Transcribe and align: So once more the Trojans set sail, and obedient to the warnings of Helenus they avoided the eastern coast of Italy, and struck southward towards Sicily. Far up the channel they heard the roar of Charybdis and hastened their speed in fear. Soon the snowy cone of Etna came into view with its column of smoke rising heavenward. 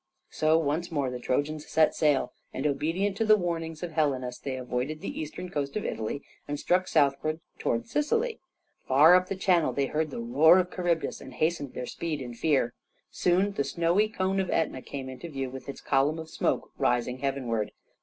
So 0.31 0.57
once 0.57 0.91
more 0.91 1.11
the 1.11 1.19
Trojans 1.19 1.67
set 1.67 1.93
sail, 1.93 2.33
and 2.51 2.65
obedient 2.65 3.15
to 3.17 3.23
the 3.23 3.37
warnings 3.37 3.83
of 3.83 3.91
Helenus 3.91 4.39
they 4.39 4.55
avoided 4.55 4.99
the 4.99 5.21
eastern 5.21 5.49
coast 5.51 5.75
of 5.77 5.85
Italy, 5.85 6.23
and 6.47 6.59
struck 6.59 6.87
southward 6.87 7.39
towards 7.59 7.91
Sicily. 7.91 8.39
Far 8.87 9.13
up 9.13 9.29
the 9.29 9.35
channel 9.35 9.73
they 9.73 9.85
heard 9.85 10.09
the 10.09 10.19
roar 10.19 10.57
of 10.57 10.73
Charybdis 10.73 11.21
and 11.21 11.35
hastened 11.35 11.75
their 11.75 11.85
speed 11.85 12.19
in 12.19 12.33
fear. 12.33 12.73
Soon 13.11 13.51
the 13.51 13.63
snowy 13.63 14.09
cone 14.09 14.39
of 14.39 14.49
Etna 14.49 14.81
came 14.81 15.07
into 15.07 15.29
view 15.29 15.51
with 15.51 15.69
its 15.69 15.81
column 15.81 16.17
of 16.17 16.31
smoke 16.31 16.71
rising 16.79 17.19
heavenward. 17.19 17.71